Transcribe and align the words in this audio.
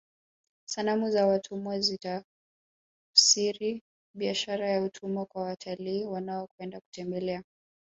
sanamu 0.65 1.11
za 1.11 1.27
watumwa 1.27 1.79
zinatafsiri 1.79 3.83
biashara 4.17 4.69
ya 4.69 4.81
utumwa 4.83 5.25
kwa 5.25 5.43
watalii 5.43 6.05
wanaokwenda 6.05 6.79
kutembelea 6.79 7.43